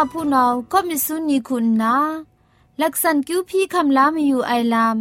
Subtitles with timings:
[0.00, 1.96] ผู้นาก็มิสุนีคุณนา
[2.80, 4.98] ลักษันคิวพี่คำลามอยู่ไอลาม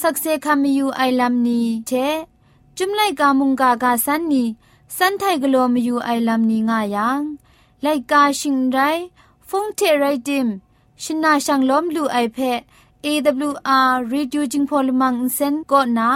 [0.00, 1.92] สักเซคำอยู่ไอลามนี้เช
[2.76, 4.44] จุมไลกามุงกากาสันนี
[4.96, 7.20] สันไทกลัวมอยู่ไอลามนี้ง่ายัง
[7.82, 8.78] ไลกาชิงไร
[9.48, 10.46] ฟงเทไรดิม
[11.02, 12.60] ชินาชังล้อมลูไอเพะ
[13.04, 16.10] AWR Reducing Polymer Insen ก็นา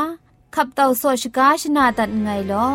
[0.54, 2.68] ขับเต่าโซชกาชนาตัดไงลอ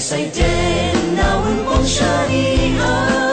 [0.00, 0.46] 世間，
[1.14, 3.29] 哪會放下以後？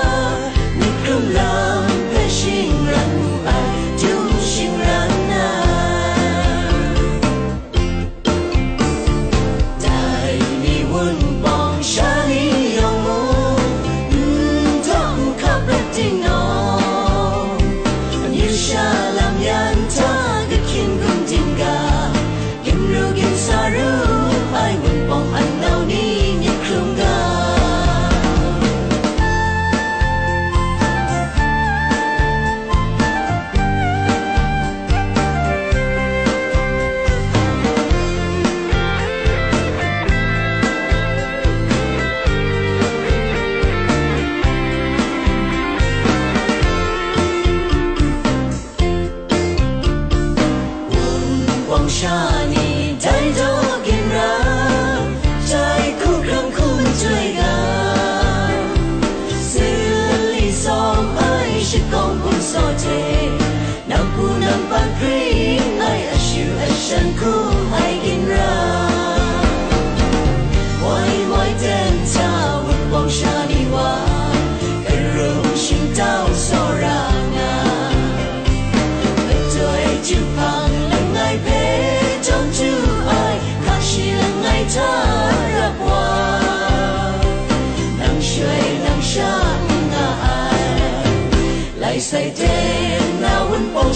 [92.08, 93.94] Say day now when pong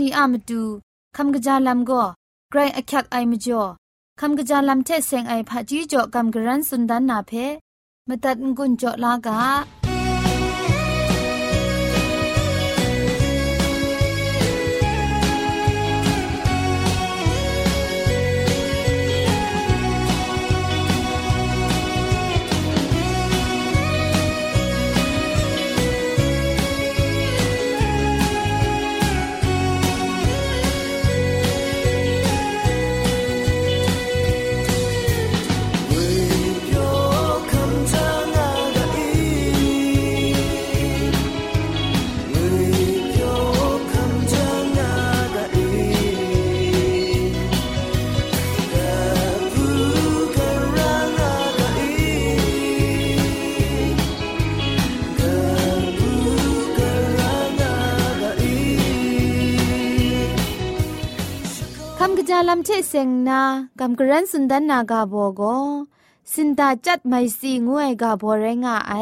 [0.00, 0.62] นีอามดู
[1.16, 2.02] คำกะจาลัมก็
[2.50, 3.62] ไกรอักยักไอมจ่อ
[4.20, 7.32] คำกะจาลัมเทเซงไอผาจีจ่อคำกระรันสุดดันนาเพ
[8.08, 9.38] มตัดงุนจ่อลากา
[62.48, 63.40] ลัมเชเซงนา
[63.78, 65.42] กัมกรันสุนดันนากาโบโก
[66.32, 68.94] สินตาจัดไม่สีงวยกาโบเรงาไอ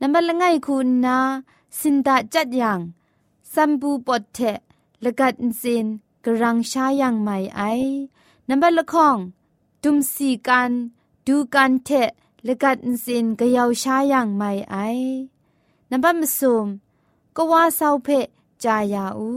[0.00, 1.18] นับละไงคุณนา
[1.78, 2.80] สินตาจัดยัง
[3.52, 4.38] สัมบูปอดเท
[5.04, 5.86] ละกัดสิน
[6.24, 7.62] กรังชายังไม่ไอ
[8.48, 9.16] นับละข้อง
[9.82, 10.72] ดุมสีกัน
[11.26, 11.90] ดูกันเท
[12.46, 14.76] ละกัดสินกะยาวชายังไม่ไอ
[15.90, 16.66] นับมสุม
[17.36, 18.08] ก็ว่าเศร้าเพ
[18.64, 19.30] จายาอู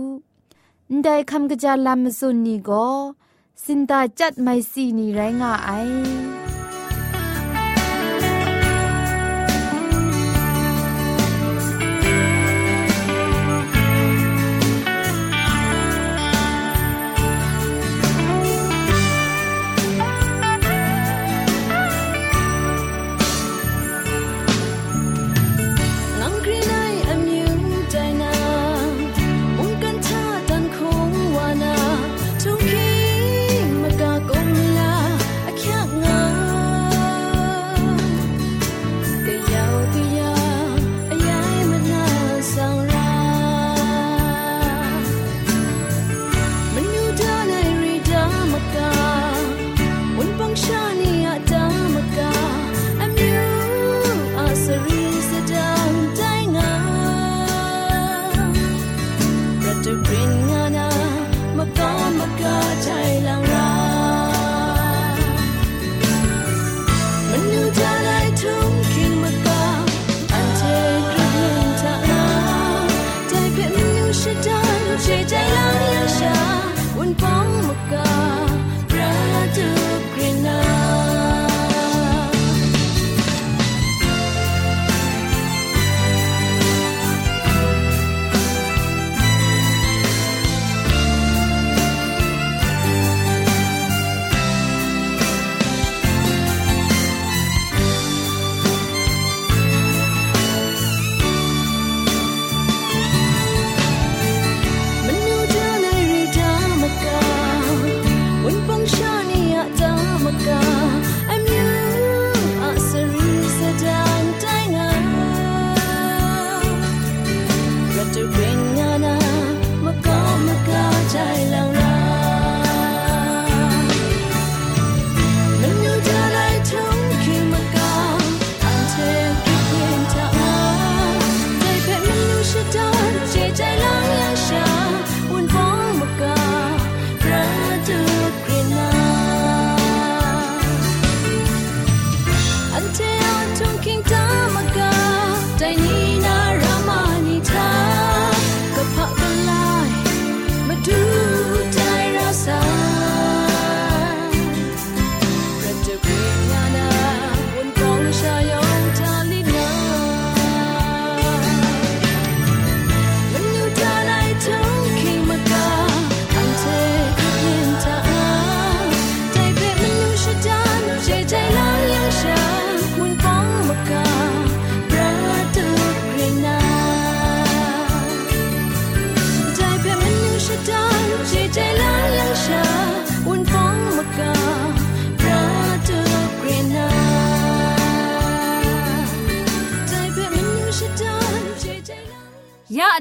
[1.03, 2.87] ได้คำกระจาลามสุนนี่ก็
[3.63, 5.69] สินตาจัดไม่สีนี่ไรงาไอ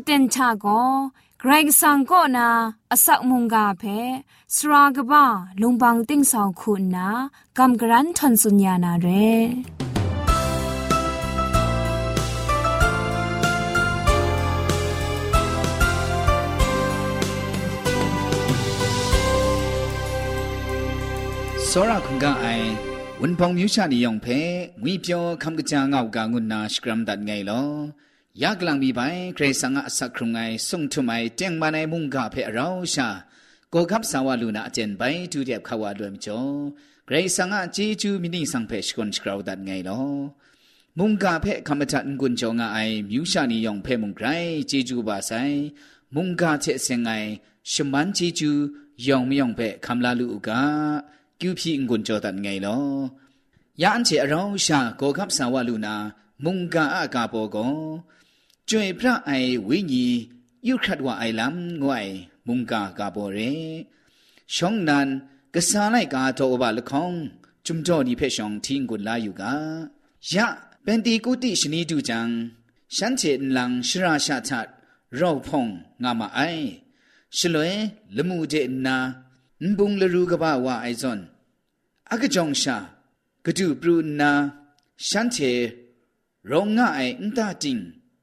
[0.06, 0.66] เต็นชาโก
[1.40, 2.50] เกรงสังก็นา
[2.92, 3.84] อสักมุงกาเพ
[4.56, 5.26] สรากบ้า
[5.62, 7.08] ลุงบังติ้งสองคุณนา
[7.58, 9.08] กำกรันทนสุญญานาเร
[21.70, 22.68] စောရခုံကအိုင်
[23.22, 24.40] ဝန်ပောင်မြူရှာနေယောင်ဖဲ
[24.84, 27.70] ငွေပြောခမ်ကကြာငောက်ကငုနာစကရမ်ဒတ်ငိုင်လော
[28.44, 29.00] ยากลังมีไป
[29.36, 33.10] เกรสังอสักครุงไงส่งทุไมเตียงมาในมุงกาเพอเราชา
[33.70, 36.40] โกคับสาวาลูนาเจนไปดูเดียบขาวาลวมจอ
[37.06, 40.02] เกรสังอจีจูมินิสังเพชกอนสกราวดัดไงลอ
[40.98, 42.78] มุงกาเพคำจัดกุนจงไอ
[43.10, 44.28] มิวชานียองเพมุงไกร
[44.70, 45.32] จีจูบาไซ
[46.16, 47.10] มุงกาเชเซงไง
[47.72, 48.52] ชมันจีจู
[49.06, 50.62] ยองมิยองเพคำลาลูกา
[51.40, 52.78] กิวพีงกุนจอดัดไงลอ
[53.82, 55.96] ยาอันเชอเราชาโกคับสาวาลูนา
[56.44, 57.58] มุงกาอากาโปโก
[58.70, 60.20] ကျွေဖရအိုင်ဝိညာဉ်
[60.68, 62.14] ယုခတ်ဝအိုင်လမ်ငွိုင်
[62.48, 63.54] မုန်ကာကဘောရေ
[64.54, 65.08] ရှောင်းနန်
[65.54, 67.16] ကစားလိုက်ကာတော့ဘာလခေါင်
[67.66, 69.54] จุมจ่อนี่เพ่ชองทิ้งกุลาอยู่กา
[70.32, 70.48] ยะ
[70.84, 72.30] เป็นตีกุติชนีดูจัง
[72.96, 74.68] ฉันเจนลังชราชาชัด
[75.16, 75.68] เราพง
[76.04, 76.40] งามาไอ
[77.38, 77.74] ชลวย
[78.16, 78.98] ละมูเจนนา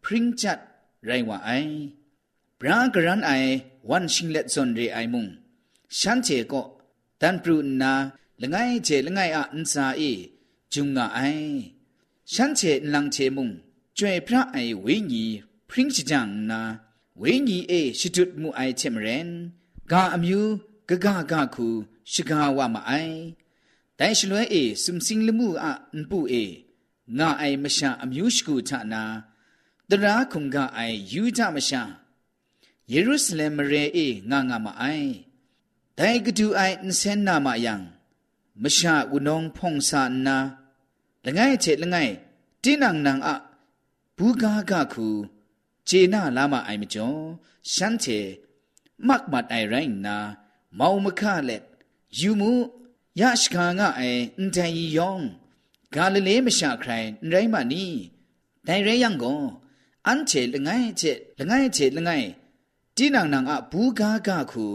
[0.03, 1.73] န်ဘုံလရူကဘာဝအိုင်ဇွန်အကကြောင့်ရှာကဒုပရုနာရှန်ချေရောငါအိုင်အန်တာတင်ပရင်ချတ်ရိုင်ဝအိုင်
[2.59, 3.51] ဘရာဂရန်အိုင်
[3.89, 5.25] ဝန်ရှင်လက်ဇွန်ရေအိုင်မုံ
[5.97, 6.65] ရှန်ချေကို
[7.21, 7.93] တန်ပရုနာ
[8.41, 10.11] လငိုင်းချေလငိုင်းအန်စာအေ
[10.73, 11.51] ဂျုံငါအိုင်
[12.33, 13.47] ရှန်ချေလန်ချေမုံ
[13.97, 15.25] ကျွေဖရအိုင်ဝိညီ
[15.69, 16.61] ပရင်ချကြံနာ
[17.21, 19.27] ဝိညီအေရှိတုမှုအိုင်ချေမရင်
[19.91, 20.51] ဂါအမျိုး
[20.89, 21.67] ဂဂဂခု
[22.11, 23.17] ရှိကာဝမအိုင်
[23.99, 26.43] တိုင်ရှလွဲအေစုံစင်းလမှုအန်ပူအေ
[27.17, 29.03] ငါအိုင်မရှာအမျိုးရှိကူချနာ
[29.89, 31.81] တရာခုံကအိုင်ယူကြမရှာ
[32.91, 35.11] ယေရုရှလင်မရေအေငါငါမအိုင်
[35.97, 37.73] ဒိုင်ကတူအိုင်နစန်နာမယံ
[38.63, 40.37] မရှာဝနုံဖုံစာနာ
[41.25, 42.11] လငယ်ချေလငယ်
[42.63, 43.29] တင်းနန်နန်အ
[44.17, 45.07] ဘူကာကခု
[45.87, 47.19] ဂျေနာလာမအိုင်မကျော်
[47.71, 48.19] ရှမ်းချေ
[49.07, 50.17] မတ်မတ်အိုင်ရိုင်းနာ
[50.79, 51.63] မောင်မခလက်
[52.19, 52.51] ယူမှု
[53.19, 55.23] ယရှခါငါအိုင်အန်တန်ယီယောင်
[55.93, 57.85] ဂါလလေမရှာခရိုင်ရိုင်းမနီ
[58.67, 59.39] တိုင်ရဲယံကို
[60.07, 62.27] အန်ချေလငယ်ချေလငယ်ချေလငယ်
[62.97, 64.65] တင်းနန်နန်အဘူကာကခု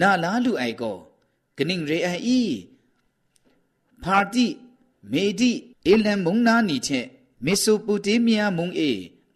[0.00, 0.98] နာလာလူအိုင်ကို
[1.56, 2.40] ဂနင်းရေအိုင်ဤ
[4.02, 4.46] ပါတိ
[5.12, 5.52] မေဒီ
[5.86, 7.06] အေလံမုံနာနီချက်
[7.44, 8.90] မေဆိုပိုတေးမီးယားမုံအေ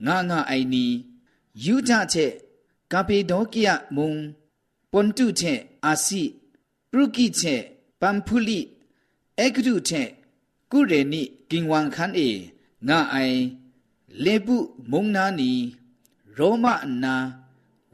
[0.07, 0.85] ငါငါအိုင်နီ
[1.65, 2.33] ယူဒချက်
[2.93, 4.13] ကာပေဒေါကိယမုံ
[4.93, 6.23] ပွန်တုချက်အာစီ
[6.91, 7.63] ပရုကိချက်
[8.01, 8.61] ပမ်ဖူလီ
[9.39, 10.09] အေဂရုချက်
[10.73, 12.29] ကုရေနိကင်ဝမ်ခန်အေ
[12.89, 13.41] ငါအိုင်
[14.25, 14.57] လေပု
[14.91, 15.53] မုံနာနီ
[16.37, 17.15] ရောမအနာ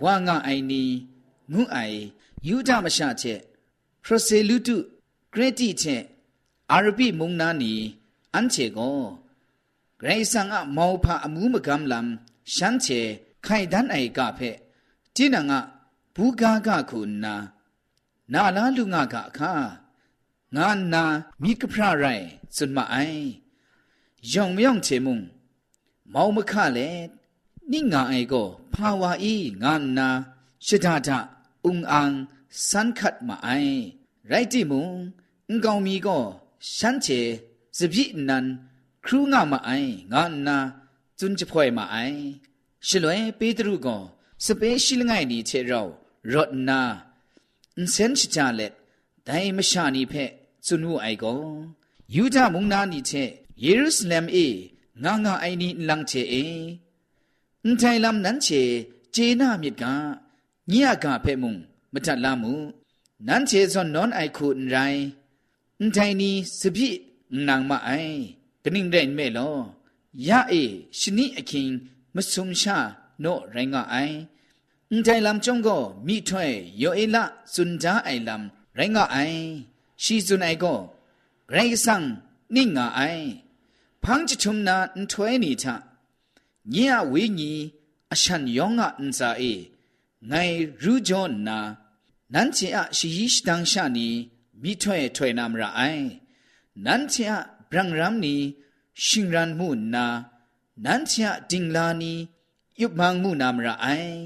[0.02, 0.82] ဝါငါအိုင်နီ
[1.52, 1.99] ငုအိုင်
[2.46, 3.40] ယူဒမရှာချက်
[4.02, 4.76] ပရိုဆေလူတု
[5.32, 6.02] ဂရတိချက်
[6.73, 7.73] အာရပိမုံနာနီ
[8.35, 9.00] အန်ချေကို
[10.00, 12.08] ဂရိဆန်အမောဖာအမှုမကမ်လမ်
[12.54, 13.00] ရှမ်းချေ
[13.46, 14.50] ခိုင်ဒန်အိုင်ကဖဲ
[15.14, 15.58] တိနငါ
[16.14, 17.35] ဘူကာကခုနာ
[18.32, 19.52] နာလာလူငါကအခါ
[20.56, 21.04] ငါနာ
[21.42, 23.25] မိကဖရရိုင်စွန်မအိုင်
[24.32, 25.18] ယောင်မယောင်ချေမုံ
[26.13, 26.89] မောင်မခလေ
[27.71, 30.10] နိငါအိုင်ကိုဖာဝါဤငါနာ
[30.65, 31.10] ရှဒဒ
[31.65, 32.12] อุงอัง
[32.69, 33.50] สันขัดมาไอ
[34.27, 34.89] ไรติมุง
[35.50, 36.17] อุงกองมีก็
[36.77, 37.07] ฉันเช
[37.77, 38.45] สบินัน
[39.05, 39.69] ครูงามาไอ
[40.13, 40.57] งานนา
[41.19, 41.98] จุนจะพ่อยมาไอ
[42.88, 43.98] ชลวยเปตรูก็
[44.45, 45.81] สเปชิลไงนี่เชเรา
[46.33, 46.79] รถนา
[47.77, 48.74] อุนเซนชิจาเล็ด
[49.24, 50.13] แต่ไม่ชานีเพ
[50.65, 51.33] จุนหูไอก็
[52.15, 53.12] ยูดามุงนานี่เช
[53.62, 54.38] เยรูซาเล็มเอ
[55.04, 56.66] ငါငါအိုင်နီလန့်ချေအင်း
[57.64, 58.62] အန်ထိုင်လမ်နန်ချေ
[59.14, 59.84] ဂျေနာမြစ်က
[60.70, 61.50] ညရကဖဲ့မှု
[61.92, 62.52] မထလာမှု
[63.26, 65.04] နန်ချေစွန်နွန်အိုက်ခုန်ရိုင်း
[65.78, 66.88] အန်ထိုင်နီစပြိ
[67.46, 68.16] နန်မအိုင်
[68.62, 69.56] ဂနင်းရိုင်းမဲလော
[70.28, 70.62] ရအေ
[70.98, 71.70] ရှနိအခင်
[72.14, 72.76] မဆုံရှာ
[73.24, 74.16] နော့ရိုင်းကအိုင်
[74.90, 76.46] အန်တိုင်လမ်ကျုံကိုမိထွဲ
[76.82, 77.22] ယောအေလာ
[77.54, 78.44] စွန်ဂျာအိုင်လမ်
[78.76, 79.40] ရိုင်းကအိုင်
[80.02, 82.04] ရှီစွန်အိုင်ကိုဂရိုင်းဆန်
[82.54, 83.24] နင်းငါအိုင်
[84.08, 85.66] ဖန်းချချုံနာအန်ထွဲနီချ
[86.72, 87.52] ညရဝေညီ
[88.12, 89.52] အရှန်ယောငါအန်စာအေ
[90.30, 91.58] ငိုင်ရူဂျွန်နာ
[92.34, 94.08] နန်ချီအရှိယိရှတန်ရှာနီ
[94.62, 96.06] မိထွဲထွဲနာမရအိုင်
[96.84, 97.34] နန်ချီအ
[97.70, 98.34] ဘရန်ရမ်နီ
[99.04, 100.06] ရှင်ရန်မှုနာ
[100.84, 102.12] နန်ချီအတင်လာနီ
[102.80, 104.18] ယုတ်မန်မှုနာမရအိုင်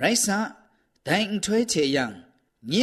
[0.00, 0.38] ရိုက်စာ
[1.06, 2.04] ဒိုင်ထွဲချေယံ
[2.70, 2.74] ည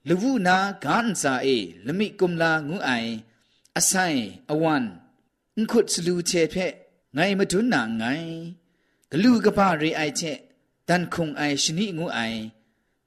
[0.09, 1.57] လဝုနာဂန်စာအေ
[1.87, 3.11] လမိကုမလာငုအိုင်
[3.77, 4.85] အဆိုင်အဝမ်
[5.55, 6.73] အန်ခုတ်စလူချေဖက်
[7.15, 8.31] ငိုင်မတွန်းနာငိုင်
[9.11, 10.37] ဂလူကပရေအိုက်ချက်
[10.89, 12.41] တန်ခုံအိုင်ရှနိငုအိုင်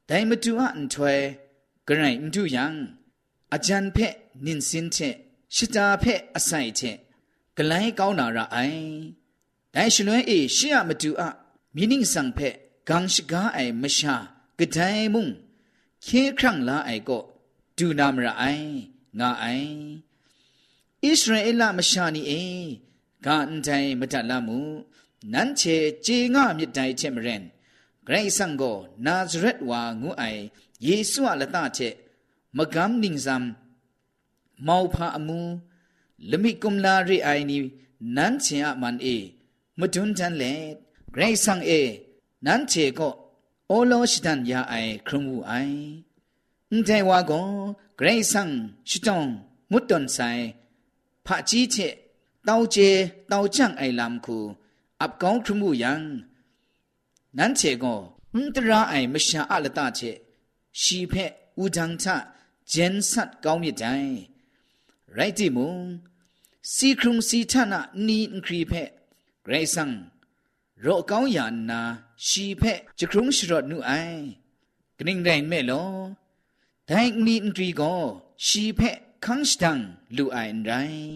[0.09, 1.15] ဒိုင်မတူအန်ထွဲ
[1.87, 2.67] ဂရိုင်ဒူယံ
[3.55, 5.15] အဂျန်ဖက်နင်းစင်ချက်
[5.55, 6.83] ရှစ်တာဖက်အဆိုင်ချ
[7.59, 8.87] ကလိုင်းကောင်းနာရအိုင်
[9.75, 11.23] ဒိုင်ရှလွဲအေရှေ့ရမတူအ
[11.75, 12.55] မီနင်းဆောင်ဖက်
[12.89, 14.15] ဂန်ရှိကားအိုင်မရှာ
[14.59, 15.27] ကဒိုင်မုံ
[16.07, 17.23] ခေခန့်လာအိုင်ကို
[17.77, 18.71] ဒူနာမရအိုင်
[19.19, 19.77] ငါအိုင်
[21.03, 22.43] ဣသရေလမရှာနီအေ
[23.25, 24.59] ဂန်တိုင်မတလမှု
[25.33, 27.43] နန်းချေဂျေငါမြစ်တိုင်ချက်မရင်
[28.07, 30.43] ဂရိတ်ဆန်ကိုနာဇရက်ဝါငုအိုင်
[30.87, 31.95] ယေရှုအလတချက်
[32.57, 33.45] မကမ်နင်းဇမ်
[34.67, 35.41] မောဖာအမူ
[36.31, 37.59] လမိကုမ်လာရိအိုင်နီ
[38.17, 39.17] နန်ချင်အမန်အေ
[39.79, 40.55] မတွန်းတန်လေ
[41.15, 41.81] ဂရိတ်ဆန်အေ
[42.47, 43.15] နန်ချေကို
[43.71, 45.79] အိုလိုရှိတန်ယာအိုင်ခရုံဝူအိုင်
[46.71, 47.49] အန်တဲဝါကို
[47.99, 48.51] ဂရိတ်ဆန်
[48.89, 49.21] ရှိတုံ
[49.71, 50.45] မွတ်တွန်ဆိုင်
[51.27, 51.89] ဖာကြီးချေ
[52.49, 52.89] တောင်းချေ
[53.31, 54.39] တောင်းချန့်အိုင်လမ်ခု
[55.01, 55.93] အပ်ကောင်းခရုံဝူယံ
[57.37, 58.01] နန်ချေကို
[58.33, 60.11] အန်တရာအိုင်မရှာအလတချေ
[60.81, 61.31] ရှိဖက်
[61.63, 62.07] ဦးတန်းချ
[62.73, 64.36] ဂျန်ဆတ်ကောင်းမြတ်တိုင်း
[65.19, 65.75] ရိုက်တိမုံ
[66.75, 68.89] စီခုံစီထနာနီခရီဖက်
[69.45, 69.93] ဂရိတ်ဆန်
[70.85, 71.81] ရောကောင်းယာနာ
[72.27, 74.23] ရှီဖက်ဂျခုံရှရတ်နုအိုင်
[74.99, 75.91] ဂနင်းရိုင်မဲလော
[76.89, 78.01] ဒိုင်နီခရီကို
[78.47, 79.81] ရှီဖက်ခန်းစတန်
[80.17, 81.07] လူအိုင်ရိုင်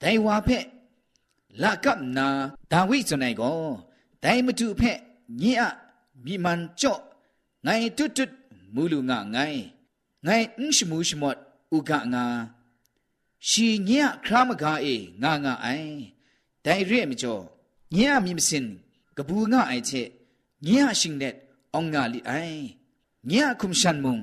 [0.00, 0.66] ဒိုင်ဝါဖက်
[1.62, 2.28] လာကပ်နာ
[2.72, 3.60] ဒါဝိဇနိုင်ကို
[4.22, 4.98] ဒိုင်မတူဖက်
[5.40, 5.64] ညင်အ
[6.24, 7.02] မိမန်ကြော့
[7.66, 8.32] ငိုင်တွတ်တွတ်
[8.74, 9.60] မူလူငငိုင်
[10.26, 11.36] ငိုင်အင်းရှမူရှမတ်
[11.76, 12.24] ဥကငါ
[13.46, 15.96] ရှိညံ့ခရမကာအေငါငါအိုင်
[16.64, 17.42] တိုင်ရဲမကျော်
[17.96, 18.66] ညံ့မြင်စင်
[19.16, 20.08] ကပူငါအိုင်ချက်
[20.66, 21.34] ညံ့ရှင်တဲ့
[21.74, 22.60] အောင်ငါလီအိုင်
[23.30, 24.16] ညံ့ခုမရှန်မုံ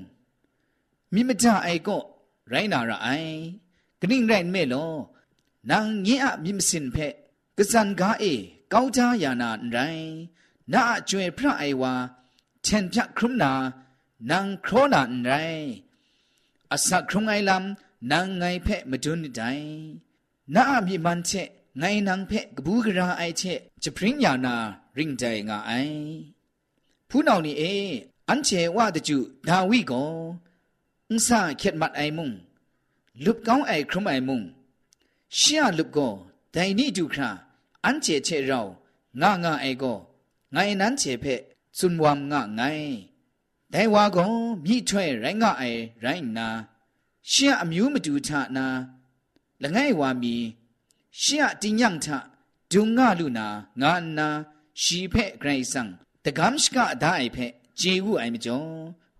[1.13, 2.05] မိမကြအိုင်ကော့
[2.51, 3.35] ရိုင်းနာရအိုင်
[3.99, 4.93] ဂနိရိုင်းမဲလော
[5.69, 7.13] နန်ညံ့မြင်စင်ဖက်
[7.57, 8.33] ကစန်ကာအေ
[8.73, 10.13] ကောင်းချာယာနာရိုင်း
[10.73, 11.93] နာအကျွဲဖရအိုင်ဝါ
[12.65, 13.51] ချန်ပြခရုမနာ
[14.29, 15.69] နန်ခရောနာရိုင်း
[16.73, 17.65] အစခရုံအိုင်လမ်
[18.11, 19.41] นางไงแพะมาดุนได
[20.55, 21.47] น้ามีมันเชะ
[21.79, 24.55] ไงนางแพะกบูกราไอเชะจะพริ้งยานา
[24.97, 25.71] ริงใจงาไอ
[27.09, 27.63] ผู้นาวนี่เอ
[28.29, 30.03] อันเชว่าตะจุดาวิกอ
[31.09, 32.31] อุสาเข็ดมัดไอมุง
[33.23, 34.41] ลุบก้องไอครุมไอมุง
[35.35, 36.07] เชียลุบกอ
[36.51, 37.29] ไดนี่ดูครา
[37.85, 38.61] อันเจเชเรา
[39.21, 39.83] งางาไอโก
[40.53, 41.25] ไงนั้นเจเพ
[41.77, 42.61] สุนวามงะไง
[43.71, 44.17] ไดวาโก
[44.65, 45.63] มีช่วยไรงะไอ
[46.01, 46.47] ไรนา
[47.31, 48.67] ရှင့်အမျိုးမတူထနာ
[49.63, 50.35] လငယ်ဝါမီ
[51.21, 52.05] ရှင့်အတင်ညံထ
[52.71, 53.47] ဒုံငါလူနာ
[53.81, 54.27] ငါနာ
[54.81, 55.89] ရှီဖက်ဂရိဆန်
[56.25, 58.69] တကမ်ရှကဒိုင်ဖက်ဂျေဝူအိုင်မကျော်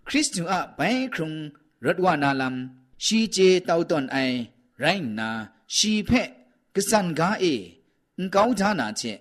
[0.08, 1.30] ခရစ်တုအဘိုင်ခုံ
[1.84, 2.58] ရတ်ဝနာလမ်
[3.06, 4.38] ရှီဂျေတောက်တွန်အိုင်
[4.82, 5.30] ရိုင်းနာ
[5.76, 6.30] ရှီဖက်
[6.76, 7.56] ကစန်ဂါအေ
[8.18, 9.20] အန်ကောင်းဌာနာချက်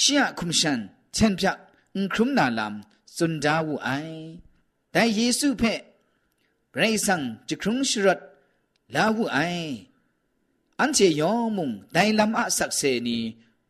[0.00, 0.80] ရှင့်ခုမရှန်
[1.16, 1.46] ချန်ပြ
[1.94, 2.74] အန်ခုမနာလမ်
[3.16, 4.18] စွန်ဒါဝူအိုင်
[4.94, 5.80] တိုင်ယေစုဖက်
[6.76, 8.20] ไรสังจิครุงชรด
[8.94, 9.38] ลาหูไอ
[10.80, 13.18] อันเจยอมุงไดลำอาศักเสนี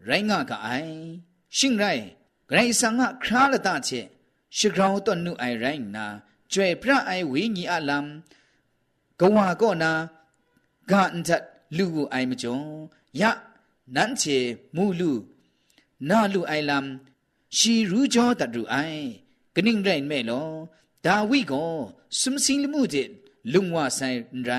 [0.05, 0.69] ไรงากะไอ
[1.57, 1.85] ชิงไร
[2.51, 3.91] ไรสังหะคราละตาเจ
[4.57, 6.07] ชิกราวตอนนุไอไรนา
[6.53, 8.07] จวยพระไอวิญีอาลัม
[9.21, 9.93] กวาก็นา
[10.91, 11.43] กะอันทัด
[11.77, 12.63] ลูกไอมจง
[13.21, 13.31] ยะ
[13.97, 14.23] นั้นเจ
[14.77, 15.13] มูลู
[16.09, 16.87] นาลูไอลัม
[17.57, 18.77] ชีรู้จอตัดรูไอ
[19.55, 20.43] กนิ่งไรแม่ลอ
[21.05, 21.53] ดาวิโก
[22.20, 22.96] สุมสิงลมูเจ
[23.54, 24.02] ลุงว่าไซ
[24.46, 24.52] ไร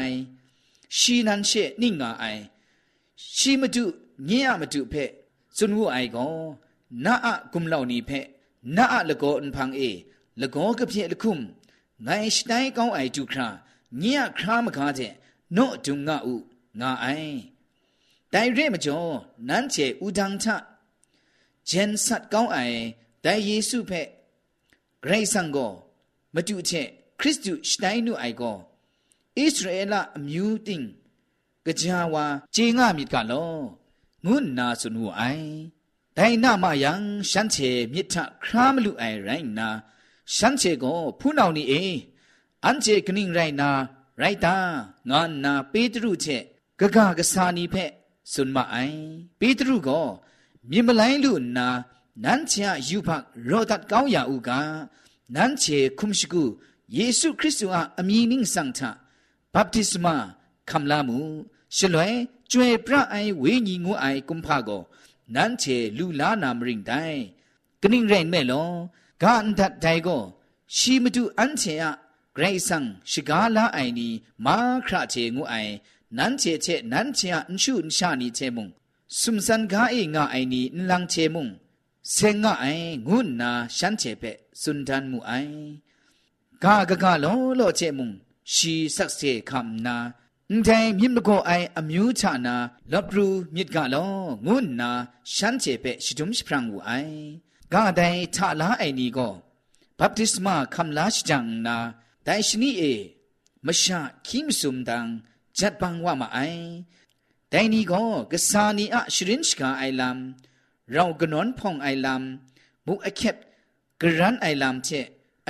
[0.99, 1.51] ชีนันเช
[1.81, 2.25] นิ่งงาไอ
[3.37, 3.85] ชีมาดู
[4.27, 4.95] เงียมาดูเพ
[5.57, 6.17] สุนวูไอโก
[7.05, 8.11] นาอะกุมเหล่านี้เพ
[8.77, 9.81] นาอะละโกอันพังเอ
[10.41, 11.39] ละโกกะเพียละคุม
[12.05, 13.49] ไงสไตก้าวไอจูครา
[13.99, 15.01] เงียครามกาเจ
[15.55, 16.35] โนดุงงาอุ
[16.81, 17.07] งาไอ
[18.33, 19.13] တိုင်ရဲမကျော်
[19.49, 20.47] နန်းချေဥဒန်းချ
[21.69, 22.79] ဂျန်ဆတ်ကောင်းအိုင်
[23.25, 24.09] တိုင်ယေစုဖက်
[25.03, 25.71] ဂရိတ်ဆန်ကို
[26.35, 26.89] မတူချက်
[27.20, 28.60] ခရစ်တုစတိုင်နုအိုင်ကောဣ
[29.56, 30.84] သရေလအမျိုးတင်
[31.82, 33.54] ကြာဝါဂျေငါမြစ်ကလော
[34.26, 35.50] ငုနာစနုအိုင်
[36.18, 36.92] ဒိုင်နာမယံ
[37.30, 39.70] ရှမ်းချေမြစ်ထခရမလူအိုင်ရိုင်းနာ
[40.36, 42.00] ရှမ်းချေကိုဖူးနောင်နီအင်း
[42.66, 43.70] အန်ချေကနင်းရိုင်းနာ
[44.22, 44.56] ရိုက်တာ
[45.10, 46.44] ငါနာပေတရုချက်
[46.80, 47.92] ဂဂကစာနီဖက်
[48.32, 49.00] စွန်မအိုင်
[49.40, 50.08] ပေတရုကို
[50.70, 51.68] မြင်မလိုင်းလူနာ
[52.24, 53.10] နန်းချာယူဖ
[53.50, 54.50] ရော့ဒတ်ကောင်းရဥက
[55.36, 56.44] နန်းချေခုမရှိကူ
[56.89, 58.91] านั้นเชคุมชกุเยซูคริสต์อาอมีนิงสังทะ
[59.55, 60.15] บัพติศมา
[60.71, 61.19] คำลามู
[61.77, 62.13] ฉลวย
[62.53, 64.71] จวยพระไอเวญีงูไอกุมภาโก
[65.35, 65.65] นั้นเช
[65.99, 66.93] ลูลานามริงได
[67.81, 68.65] กนิ่งเรนเมลอ
[69.23, 70.09] กาอันดัดไดโก
[70.77, 71.93] ชีมดูอันเชอะ
[72.35, 74.09] ไกรสังชิกาลาไอนี
[74.45, 75.55] มาคราเชงูไอ
[76.17, 78.69] นั้นเชเชนั้นเชอันชูนชานีเชมุง
[79.21, 81.49] สุมสันกาเองาไอนีนลังเชมุง
[82.13, 82.67] เซงะไอ
[83.09, 84.25] งุนนาฉันเชเป
[84.63, 85.33] สุนทันมูไอ
[86.65, 88.11] กากะกะโลโลเชมุง
[88.53, 89.97] ชีสักเซคัมนา
[90.51, 92.55] အန်တိုင်မြင့်မကိုအိုင်အမျိုးချနာ
[92.93, 94.13] လပရူမြစ်ကလော
[94.47, 94.91] ငုနာ
[95.35, 97.19] ရှမ်းချေပဲရှိတုံးစပရံဝအိုင်
[97.73, 99.35] ဂါဒိုင်ထလာအိုင်နီကို
[99.99, 101.77] ဘပ်တစ်မာခမ်လာရှဂျန်နာ
[102.27, 102.95] ဒိုင်ရှနီအေ
[103.67, 105.07] မရှာခိမစုံဒန်
[105.59, 106.39] จัดบังว่ามาไอ
[107.51, 113.09] แต่นี่ก็กษานีอะชรินชกาไอลำเรากนอนพองไอลำมุกอ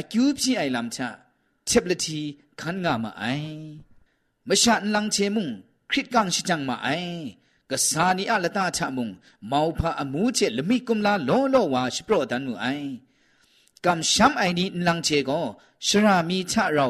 [0.09, 1.07] เข็บกรันไอลำเชอคิวพี่ไอลำชะ
[1.65, 2.21] เทบลที
[2.59, 3.25] ขันงามาไอ
[4.47, 5.47] มชาอันลังเชมุง
[5.89, 6.87] คริตกังชิจังมาไอ
[7.69, 9.09] กษานีอะละตาชะมุง
[9.47, 12.67] เมาวพาอมูเชลมิกุมลาโลโลวาชิโปรดันมูไอ
[13.85, 15.41] กำช้ำไอนี้ลังเชก็
[15.87, 16.87] ชรามีชะเรา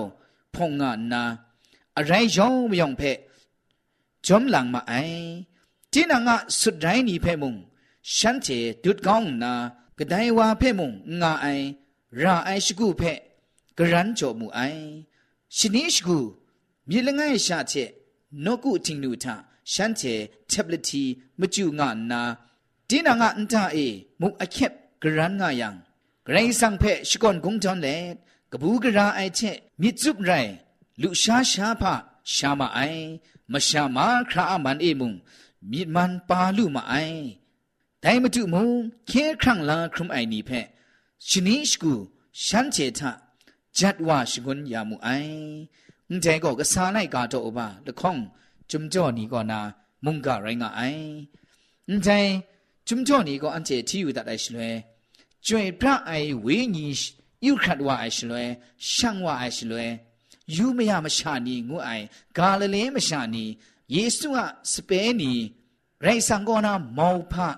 [0.55, 1.23] พงงานนา
[1.97, 3.01] อะไรยองมยองเพ
[4.25, 4.93] จอมหลังมาไอ
[5.93, 7.55] จีนังะสุดไรนี่เพมุง
[8.17, 8.47] ฉันเจ
[8.83, 9.53] ดุดกองนา
[9.97, 10.91] กระไดว่าเพมุง
[11.21, 11.47] งาไอ
[12.17, 13.19] ရာအိုင်ရှိကူဖက်
[13.77, 14.83] ဂရန်ကြောမူအိုင်
[15.55, 16.17] ရှင်နိရှိကူ
[16.89, 17.89] မြေလငယ်ရှာချက်
[18.45, 19.25] နော့ကုအတင်နူထ
[19.71, 20.19] ရှန်တဲ့
[20.51, 21.03] tabletty
[21.39, 22.21] မကျူငါနာ
[22.89, 23.87] တင်းနာငါအန်တာအေ
[24.21, 25.69] မုအခက်ဂရန်ငါယံ
[26.25, 27.95] ဂရိဆန်ဖက်ရှိကွန်ဂုံတန်လေ
[28.51, 30.51] ကဘူးဂရာအိုင်ချက်မြစ်စုရိုင်
[31.01, 31.83] လူရှာရှာဖ
[32.33, 33.03] ရှာမအိုင်
[33.51, 33.97] မရှာမ
[34.29, 35.11] ခရာအမန်အေမုံ
[35.71, 37.21] မြစ်မန်ပါလူမအိုင်
[38.03, 38.67] ဒိုင်မတုမုံ
[39.09, 40.67] ခဲခန့်လာခရုမိုင်နီဖက်
[41.27, 41.93] ชนิชกู
[42.45, 43.11] ฉันเจทะ
[43.77, 45.09] จัดว่าชกุนยามูไอ
[46.09, 48.17] อุ้งใจก็กษาไลกาโตอบาละข้อง
[48.69, 49.59] จุมจ่อนี่ก็นา
[50.05, 50.81] มุงกะไรงาไอ
[51.89, 52.07] อุ้งใจ
[52.87, 54.73] จุมจ่อนี่ก็อันเจที่อยู่ตัดไอชลวย
[55.45, 56.11] จวยพระไอ
[56.43, 56.87] เวญี
[57.45, 58.45] ยุคัดว่าไอชลวย
[58.93, 59.87] ช่างว่าไอชลวย
[60.55, 61.89] ยูไม่ยามชานีงูไอ
[62.37, 63.45] กาลเลมชานี
[63.91, 65.31] เยซูอะสเปนี
[66.03, 67.49] ไรสังกอนาเมาพะ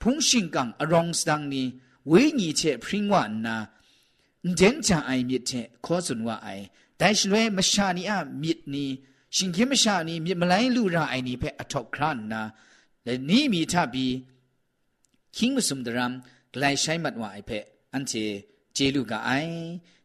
[0.00, 1.66] พุงชิงกังอรองสตังนี้
[2.10, 3.14] ဝိညာဉ်ချက်ဖရင်ဝ
[3.46, 3.56] နာ
[4.48, 6.64] ဉ္ဇန်ချအိုင်မြစ်တဲ့ခေါ်စွန်ဝအိုင်
[7.00, 8.84] ဒိုင်ရှလွဲမရှာနီအမြစ်နီ
[9.36, 12.42] ရှင်ကင်းမရှာနီမြစ်မလိုင်းလူရအိုင်နီဖက်အထောက်ခရနာ
[13.06, 14.12] လည်းနီမီထပြီး
[15.36, 16.12] king musum dram
[16.54, 17.60] glai shai mat wa ai phe
[17.96, 18.24] ante
[18.76, 19.48] jelu ga ai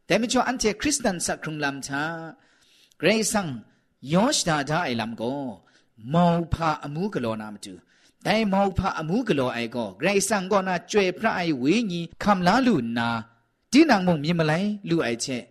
[0.08, 2.02] dem cho ante christian sa krung lam tha
[3.00, 3.50] grey sang
[4.12, 5.32] yosh da da ai lam go
[6.12, 7.74] mau pha amu galo na ma tu
[8.26, 13.08] ဒိုင်မောက်ဖအမှုကလောအိုက်ကောဂရိတ်ဆန်ကောနာကျွဲဖရအိုင်ဝေညီခမ်လာလူနာ
[13.72, 15.42] ဒီနန်မုံမြင်မလိုင်းလူအိုက်ချက်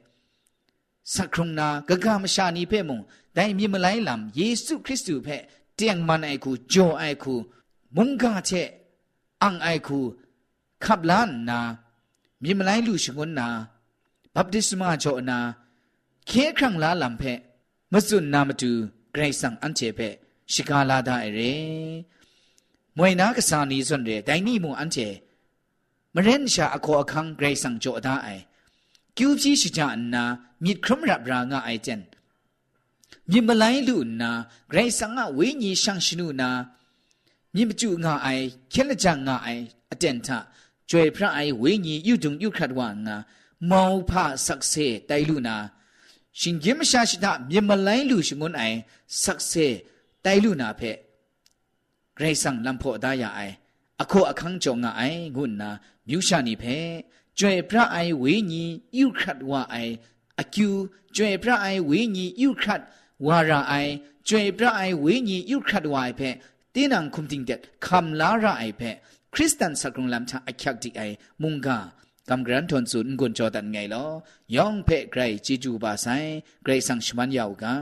[1.14, 3.00] စခရုံနာဂဂမရှာနီဖဲ့မုံ
[3.36, 5.42] ဒိုင်မြင်မလိုင်းလမ်ယေရှုခရစ်သူဖဲ့
[5.80, 7.34] တຽງမန်အိုက်ခုဂျောအိုက်ခု
[7.96, 8.68] မုံကာချက်
[9.42, 10.00] အန်အိုက်ခု
[10.84, 11.60] ခပ်လာနာ
[12.44, 13.48] မြင်မလိုင်းလူရှင်ကွန်နာ
[14.36, 15.38] ဘပ်တိစမဂျောနာ
[16.30, 17.38] ခဲခန့်လာလမ်ဖဲ့
[17.92, 18.72] မစွနာမတူ
[19.14, 20.14] ဂရိတ်ဆန်အန်ချေဖဲ့
[20.54, 21.54] ရှိကာလာဒါအရေ
[22.98, 25.08] မွေနာကစားနီစွန်ရဲဒိုင်နီမူအန်ချေ
[26.16, 28.44] မရန်ရှာအခေါ်အခန်းဂရိတ်ဆန်ကြောဒါအိုင်
[29.18, 30.24] ကျူကြီးရှိကြအနာ
[30.64, 32.02] မြစ်ခရမရဗရာငါအိုင်ကျန်
[33.32, 34.32] မြစ်မလိုင်းလူနာ
[34.72, 36.50] ဂရိတ်ဆန်ငါဝိညာဉ်ဆောင်ရှင်နုနာ
[37.56, 40.28] မြစ်မကျူငါအိုင်ခဲလက်ကြငါအိုင်အတန်ထ
[40.90, 43.16] ကျွယ်ဖရအိုင်ဝိညာဉ်ယူတုံယူခတ်ဝငါ
[43.70, 44.12] မောဖ
[44.46, 45.56] ဆက်ဆေတိုင်လူနာ
[46.40, 48.78] ရှင်ဂျင်းမရှာရှိတာမြစ်မလိုင်းလူရှင်ငွန်းအိုင်
[49.22, 49.68] ဆက်ဆေ
[50.26, 50.98] တိုင်လူနာဖက်
[52.17, 53.55] ဂရိဆန်လမ်ဖို့ဒါရအိုင်
[54.03, 55.71] အခုအခန်းကြုံငါအိုင်ငုနာ
[56.09, 56.77] မြူရှာနေဖဲ
[57.39, 59.93] ကျွေဖရအိုင်ဝိညာဉ်ယူခတ်ဝါအိုင်
[60.41, 60.69] အကျူ
[61.17, 62.85] ကျွေဖရအိုင်ဝိညာဉ်ယူခတ်
[63.27, 63.93] ဝါရာအိုင်
[64.29, 66.31] ကျွေပြအိုင်ဝိညာဉ်ယုခတ်ဝိုင်ဖဲ
[66.75, 68.91] တင်းနံခုံတင်တဲ့ခမ်လာရာအိုင်ဖဲ
[69.35, 71.79] ခရစ်စတန်စကရုံလမ်ချအချက်တိအိုင်မုန်ကာ
[72.29, 74.07] กำกรันทนสุนกุนจอดันไงลอ
[74.57, 76.07] ยองเพ่ไกรจีจูบาไซ
[76.65, 77.75] ไกรสังชมันยาวกา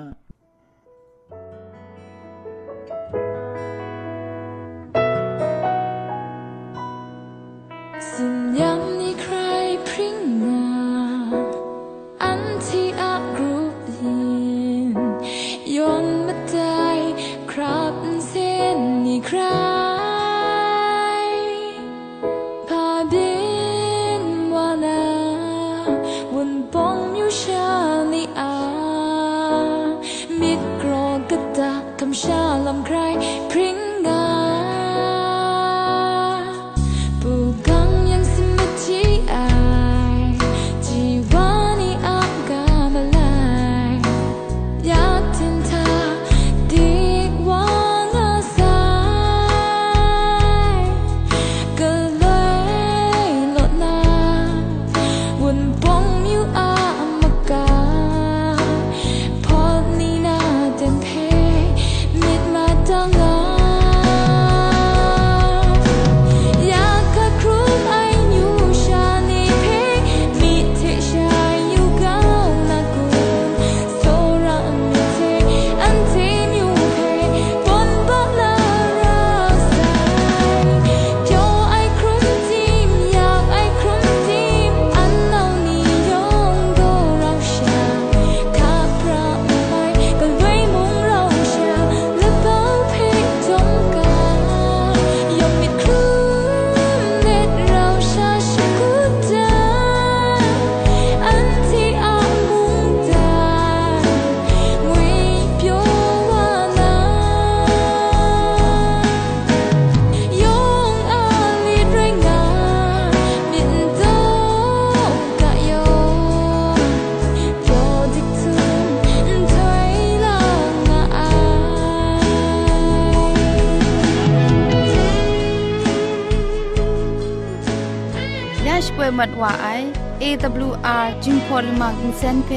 [130.34, 132.50] AWR จิงพอลมังอินเซนเพ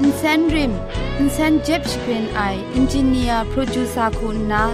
[0.00, 0.72] อินเซนริม
[1.18, 2.40] อินเซนเจ็บสเปนไอ
[2.74, 4.64] อินจิเนียร์โปรดิวเซอร์คุณนา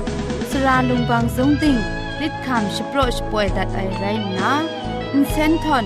[0.51, 1.77] สราลงบางสงติง
[2.21, 4.05] ริดคำสโปรชป่วยดัดไอไร
[4.39, 4.53] นะ
[5.13, 5.85] อินเซนทอน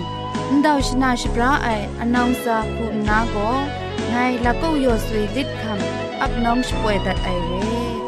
[0.49, 1.69] อินดาวชนาชปราไอ
[2.01, 3.37] อนองซาคุณนาโก
[4.09, 8.04] ไงละก็ยอสวยริดคำอับน้องชป่วยดัดไอเร่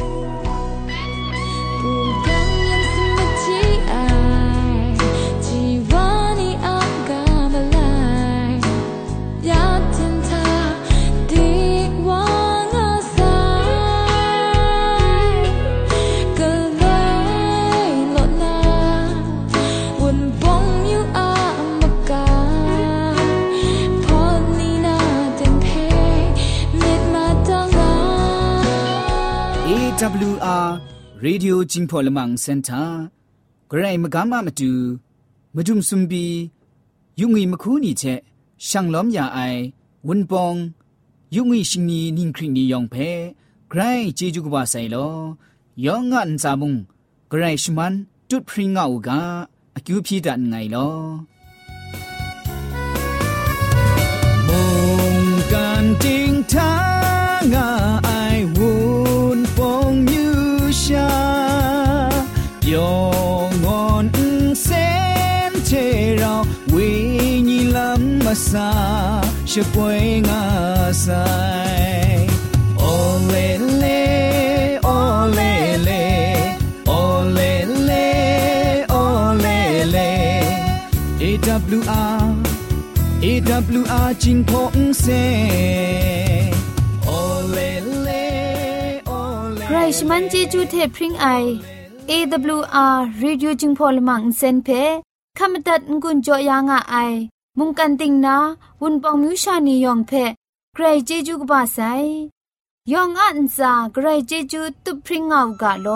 [31.56, 32.84] လိုจิงพอลมังเซนทา
[33.70, 34.72] กรายมกามะมะตู
[35.54, 36.26] มะดุมซุมบี
[37.20, 38.02] ยุงงีมะคูนี่เช
[38.68, 39.38] ช่างล้อมยาไอ
[40.06, 40.54] วุนปอง
[41.34, 42.94] ยุงงีชิงนีนิงคริงนียองเพ
[43.70, 43.80] ไกร
[44.18, 44.96] จีจุกบาไซโล
[45.84, 46.74] ยองงันซามุง
[47.28, 47.94] ไกรชมัน
[48.30, 49.20] จุดพริงเอากา
[49.74, 50.90] อคิวพีดันไงลอ
[54.48, 54.50] ม
[55.14, 56.72] งการจริงทา
[57.52, 57.54] ง
[58.04, 58.25] ไอ
[68.36, 68.68] sa
[69.50, 72.28] she poing asai
[72.76, 73.46] ole
[73.82, 74.00] le
[74.84, 75.54] ole
[75.86, 76.04] le
[76.96, 77.52] ole
[77.88, 78.04] le
[79.00, 79.58] ole
[79.94, 80.10] le
[81.28, 82.26] awr
[83.30, 85.22] awr jing phong se
[87.22, 87.70] ole
[88.06, 88.26] le
[89.18, 91.44] ole christ man ji ju the pring ai
[92.18, 94.84] awr radio jing phol mang sen phe
[95.40, 97.12] คำตัดงุนจอยางอ้าย
[97.58, 98.36] มุงกันติงนา
[98.80, 100.12] วุนปองมิวชานียองเพ
[100.74, 101.78] ใครเจจูกบาไซ
[102.92, 105.88] ยองอันซาใครเจจูตุพริงเอากาโล